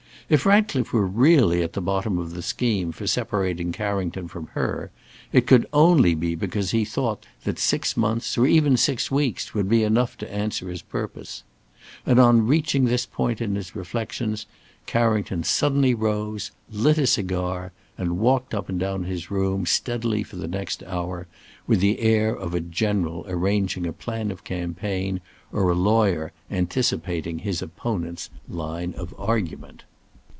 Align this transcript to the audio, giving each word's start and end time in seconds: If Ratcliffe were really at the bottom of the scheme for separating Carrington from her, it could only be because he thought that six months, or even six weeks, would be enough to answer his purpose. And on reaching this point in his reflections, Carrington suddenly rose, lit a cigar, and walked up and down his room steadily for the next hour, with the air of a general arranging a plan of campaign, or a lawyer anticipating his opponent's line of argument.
If 0.29 0.45
Ratcliffe 0.45 0.93
were 0.93 1.05
really 1.05 1.61
at 1.61 1.73
the 1.73 1.81
bottom 1.81 2.17
of 2.17 2.33
the 2.33 2.41
scheme 2.41 2.93
for 2.93 3.05
separating 3.05 3.73
Carrington 3.73 4.29
from 4.29 4.47
her, 4.53 4.89
it 5.33 5.45
could 5.45 5.65
only 5.73 6.15
be 6.15 6.35
because 6.35 6.71
he 6.71 6.85
thought 6.85 7.25
that 7.43 7.59
six 7.59 7.97
months, 7.97 8.37
or 8.37 8.47
even 8.47 8.77
six 8.77 9.11
weeks, 9.11 9.53
would 9.53 9.67
be 9.67 9.83
enough 9.83 10.17
to 10.19 10.33
answer 10.33 10.69
his 10.69 10.81
purpose. 10.83 11.43
And 12.05 12.17
on 12.17 12.47
reaching 12.47 12.85
this 12.85 13.05
point 13.05 13.41
in 13.41 13.55
his 13.55 13.75
reflections, 13.75 14.45
Carrington 14.85 15.43
suddenly 15.43 15.93
rose, 15.93 16.51
lit 16.71 16.97
a 16.97 17.07
cigar, 17.07 17.73
and 17.97 18.17
walked 18.17 18.53
up 18.53 18.69
and 18.69 18.79
down 18.79 19.03
his 19.03 19.31
room 19.31 19.65
steadily 19.65 20.23
for 20.23 20.37
the 20.37 20.47
next 20.47 20.81
hour, 20.83 21.27
with 21.67 21.81
the 21.81 21.99
air 21.99 22.33
of 22.33 22.53
a 22.53 22.61
general 22.61 23.25
arranging 23.27 23.85
a 23.85 23.91
plan 23.91 24.31
of 24.31 24.45
campaign, 24.45 25.19
or 25.51 25.69
a 25.69 25.75
lawyer 25.75 26.31
anticipating 26.49 27.39
his 27.39 27.61
opponent's 27.61 28.29
line 28.47 28.93
of 28.93 29.13
argument. 29.17 29.83